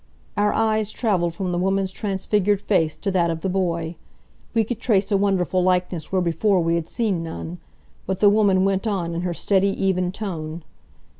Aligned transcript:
Our 0.35 0.51
eyes 0.51 0.91
traveled 0.91 1.35
from 1.35 1.51
the 1.51 1.59
woman's 1.59 1.91
transfigured 1.91 2.59
face 2.59 2.97
to 2.97 3.11
that 3.11 3.29
of 3.29 3.41
the 3.41 3.49
boy. 3.49 3.97
We 4.55 4.63
could 4.63 4.79
trace 4.79 5.11
a 5.11 5.15
wonderful 5.15 5.61
likeness 5.61 6.11
where 6.11 6.23
before 6.23 6.59
we 6.59 6.73
had 6.73 6.87
seen 6.87 7.21
none. 7.21 7.59
But 8.07 8.19
the 8.19 8.27
woman 8.27 8.65
went 8.65 8.87
on 8.87 9.13
in 9.13 9.21
her 9.21 9.35
steady, 9.35 9.69
even 9.79 10.11
tone. 10.11 10.63